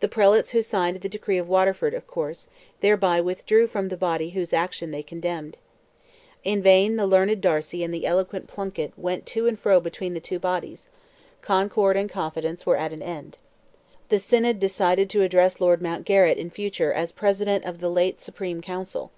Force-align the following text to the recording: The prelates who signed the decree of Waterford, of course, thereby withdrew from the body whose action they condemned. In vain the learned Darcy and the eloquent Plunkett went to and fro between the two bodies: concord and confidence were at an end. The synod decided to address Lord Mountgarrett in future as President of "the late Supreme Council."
The 0.00 0.08
prelates 0.08 0.50
who 0.50 0.60
signed 0.60 1.02
the 1.02 1.08
decree 1.08 1.38
of 1.38 1.48
Waterford, 1.48 1.94
of 1.94 2.08
course, 2.08 2.48
thereby 2.80 3.20
withdrew 3.20 3.68
from 3.68 3.90
the 3.90 3.96
body 3.96 4.30
whose 4.30 4.52
action 4.52 4.90
they 4.90 5.04
condemned. 5.04 5.56
In 6.42 6.60
vain 6.60 6.96
the 6.96 7.06
learned 7.06 7.40
Darcy 7.40 7.84
and 7.84 7.94
the 7.94 8.04
eloquent 8.04 8.48
Plunkett 8.48 8.92
went 8.96 9.24
to 9.26 9.46
and 9.46 9.56
fro 9.56 9.78
between 9.78 10.14
the 10.14 10.20
two 10.20 10.40
bodies: 10.40 10.88
concord 11.42 11.96
and 11.96 12.10
confidence 12.10 12.66
were 12.66 12.76
at 12.76 12.92
an 12.92 13.02
end. 13.02 13.38
The 14.08 14.18
synod 14.18 14.58
decided 14.58 15.08
to 15.10 15.22
address 15.22 15.60
Lord 15.60 15.80
Mountgarrett 15.80 16.38
in 16.38 16.50
future 16.50 16.92
as 16.92 17.12
President 17.12 17.64
of 17.64 17.78
"the 17.78 17.88
late 17.88 18.20
Supreme 18.20 18.62
Council." 18.62 19.12